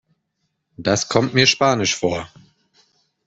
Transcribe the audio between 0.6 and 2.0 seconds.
Das kommt mir spanisch